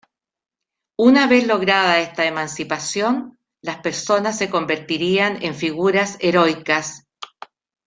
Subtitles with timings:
[0.97, 7.05] Una vez lograda esta emancipación, las personas se convertirían en figuras heroicas.